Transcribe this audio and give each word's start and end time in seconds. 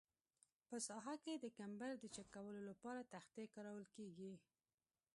په 0.67 0.77
ساحه 0.87 1.15
کې 1.23 1.33
د 1.37 1.45
کمبر 1.59 1.91
د 1.99 2.03
چک 2.15 2.27
کولو 2.35 2.61
لپاره 2.69 3.07
تختې 3.13 3.43
کارول 3.55 3.85
کیږي 3.95 4.33